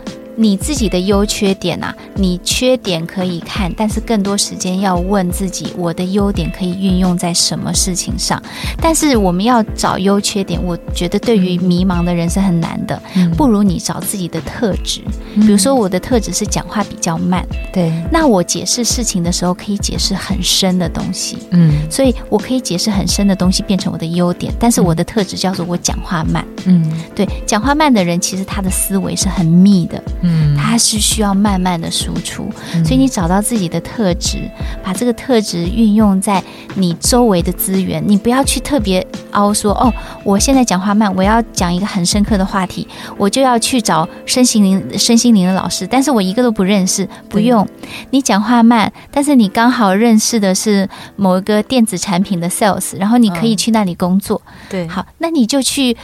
[0.42, 8.42] 你自己的优缺点啊，你缺点可以看，但是更多时间要问自己，我的优点可以运用在什么事情上？
[8.82, 13.00] 但是我们要找优缺点，我觉得对于迷茫的人是很难的。
[13.14, 15.02] 嗯，不如你找自己的特质，
[15.36, 26.84] 比如说我的特质是讲话比较慢，对，那我解释事情的时候可以解释很深的东西，嗯，所以我可以解释很深的东西变成我的优点，但是我的特质叫做我讲话慢，嗯，
[27.14, 30.02] 对，讲话慢的人其实他的思维是很密的。
[30.24, 34.50] 嗯，它是需要慢慢的输出，嗯、所以你找到自己的特质，
[34.84, 36.44] 把这个特质运用在
[36.76, 47.68] 你周围的资源，你不要去特别凹说哦，我现在讲话慢，我要讲一个很深刻的话题，我就要去找身心灵身心灵的老师，但是我一个都不认识，不用，
[48.12, 55.98] 你讲话慢，但是你刚好认识的是某一个电子产品的 sales，然后你可以去那里工作，嗯、对，好，那你就去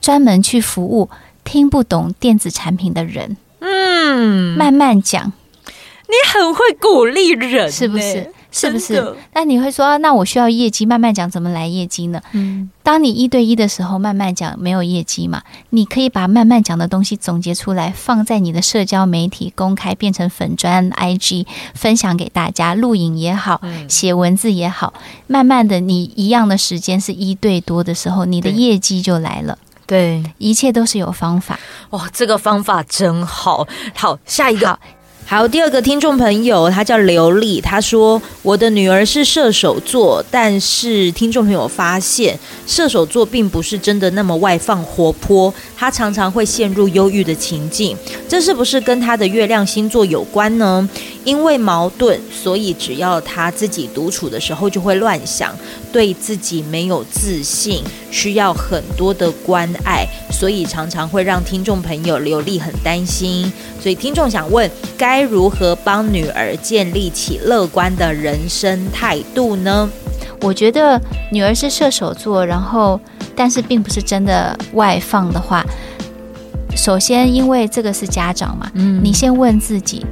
[0.00, 1.08] 专门去服务
[1.44, 3.36] 听不懂电子产品的人。
[3.64, 5.32] 嗯，慢慢讲，
[6.08, 8.32] 你很会鼓励人，是不是？
[8.54, 9.14] 是不是？
[9.32, 12.20] 那你会说，那我需要业绩，慢慢讲，怎么来业绩呢？
[12.32, 15.42] 嗯，当你一对一的时候，慢慢讲没有业绩嘛？
[15.70, 24.92] 你可以把慢慢讲的东西总结出来，放在你的社交媒体公开，变成粉砖 IG 分享给大家，录影也好，写文字也好，
[25.26, 29.56] 慢慢的，你一样的时间是一对多的时候，你的业绩就来了。
[29.86, 31.58] 对，一切都是有方法。
[31.90, 33.66] 哇，这个方法真好。
[33.94, 34.78] 好，下一个。
[35.24, 47.96] 好，好，第二个听众朋友，他叫刘丽，他说：“我的女儿是射手座，但是听众朋友发现，射手座并不是真的那么外放活泼，她常常会陷入忧郁的情境。
[48.28, 50.88] 这是不是跟她的月亮星座有关呢？”
[51.24, 55.56] 因为矛盾，所以只要他自己独处的时候就会乱想，
[55.92, 63.52] 对自己没有自信，需要很多的关爱，所以常常会让听众朋友刘丽很担心。
[63.80, 69.88] 所以听众想问，该如何帮女儿建立起乐观的人生态度呢？
[70.40, 72.98] 我觉得女儿是射手座，然后
[73.36, 75.64] 但是并不是真的外放的话，
[76.74, 80.04] 首先因为这个是家长嘛，嗯，你先问自己。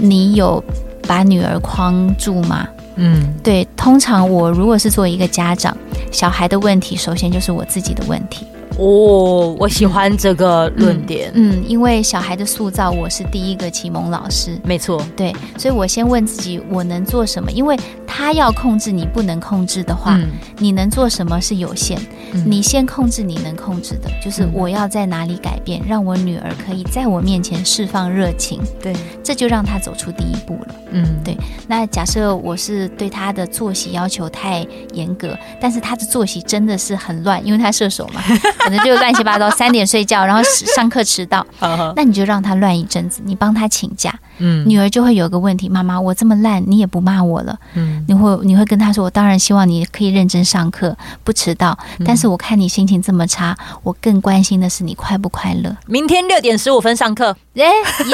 [0.00, 0.62] 你有
[1.08, 2.68] 把女儿框住吗？
[2.98, 3.66] 嗯，对。
[3.76, 5.74] 通常我如果是做一个家长，
[6.12, 8.46] 小孩的问题首先就是我自己的问题。
[8.78, 11.30] 哦，我喜欢这个论点。
[11.34, 14.56] 嗯，嗯，因为小孩的塑造，我是第一个启蒙老师。
[14.64, 15.34] 没错，对。
[15.58, 17.50] 所以我先问自己，我能做什么？
[17.50, 17.76] 因为
[18.06, 22.00] 他要控制你不能控制的话，嗯、你能做什么是有限。
[22.32, 28.60] 嗯、你先控制你能控制的，就是我要在哪里改变，让我女儿可以在我面前释放热情。
[28.80, 30.74] 对，这就让她走出第一步了。
[30.92, 31.36] 嗯，对。
[31.66, 38.20] 那假设我是对她的作息要求太严格，但是她的作息真的是很乱，因为她射手嘛，
[38.68, 40.42] 可能就乱七八糟，三点睡觉，然后
[40.76, 41.46] 上课迟到。
[41.96, 44.14] 那你就让他乱一阵子，你帮他请假。
[44.40, 47.58] 嗯，女儿就会有个问题，妈妈，我这么烂，你也不骂我了。
[47.74, 50.94] 嗯，你会你会跟他说，我当然希望你可以认真上课，
[51.24, 52.18] 不迟到，但。
[52.18, 55.76] 但是我看你心情这么差，我更关心的是你快不快乐。
[55.86, 57.36] 明天六点十五分上课。
[57.54, 57.64] 耶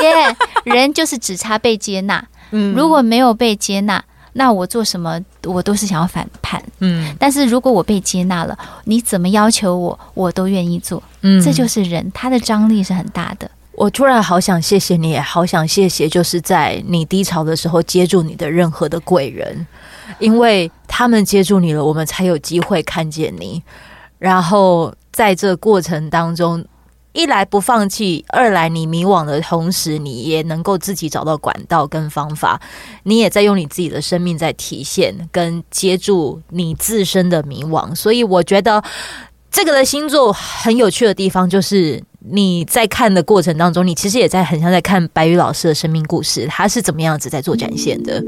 [0.03, 2.23] 耶，人就是只差被接纳。
[2.53, 6.63] 嗯，如果没有被接纳，那我做什么我都是想要反叛。
[6.81, 11.03] 嗯，但是如果我被接纳了，你怎么要求我，我都愿意做。
[11.23, 13.51] 嗯，这就是人，他的张力是很大的。
[13.73, 19.67] 我突然好想谢谢你，也好想谢谢，就是在你低潮的时候接住你的任何的贵人，
[20.21, 23.61] 因为他们接住你了，我们才有机会看见你。
[24.19, 26.65] 然后在这过程当中，
[27.15, 32.61] 一来不放弃，二来你迷惘的同时，你也能够自己找到管道跟方法，
[33.05, 37.95] 你也在用你自己的生命在体现跟接住你自身的迷惘。
[37.95, 38.85] 所以我觉得
[39.51, 42.03] 这个的星座很有趣的地方就是。
[42.31, 48.23] 你在看的过程当中，你其实也在很像在看白宇老师的生命故事，他是怎么样子在做展现的？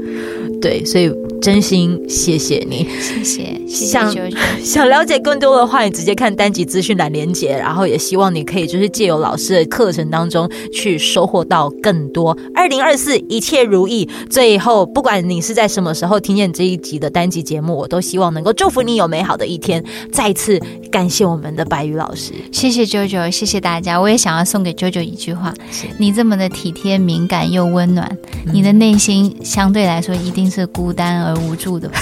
[0.61, 3.57] 对，所以真心谢谢你，谢谢。
[3.67, 4.13] 想
[4.63, 12.37] 想了解更多的话，你直接看单集资讯栏连接，然后也希望你可以就是借由老师的课程当中去收获到更多。
[12.53, 14.07] 二零二四一切如意。
[14.29, 19.83] 最后，不管你是在什么时候听见这一集的单集节目，我都希望能够祝福你有美好的一天。
[20.11, 20.59] 再次
[20.91, 23.86] 感谢我们的白宇老师，谢谢 JoJo，谢谢大家。
[23.95, 25.53] 我也想要送给 JoJo 一句话：
[25.99, 28.17] 你这么的体贴、敏感又温暖，
[28.51, 31.99] 你的内心相对来说一定是孤单而无助的吧。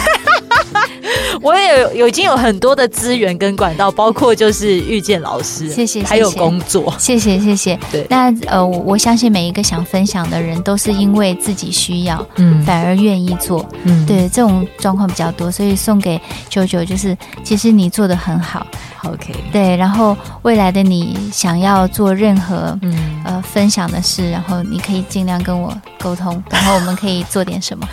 [1.41, 7.77] 我也有有已经有很多的资源跟管道，包括就是遇见老师，谢谢，还有工作，谢谢谢谢。
[7.91, 16.19] 对，那呃，我相信每一个想分享的人，都是因为自己需要，嗯，反而愿意做，嗯，对，这种状况比较多，所以送给
[16.49, 18.65] JoJo，就是其实你做的很好
[19.03, 23.21] ，OK，对，然后未来的你想要做任何嗯。
[23.25, 27.87] 呃分享的事，然后你可以尽量跟我沟通，然后我们可以做点什么。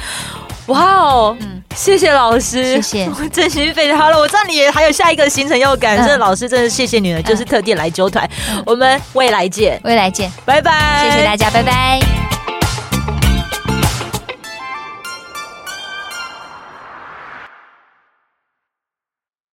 [0.67, 4.19] 哇哦，嗯，谢谢老师，谢谢， 真心非常好了。
[4.19, 8.29] 我知道你也还有下一个行程要赶，这、嗯、老师真的谢谢你了，就是特地来揪团。
[8.51, 12.32] 嗯、我们未来见，未来见，拜拜，谢谢大家，拜拜。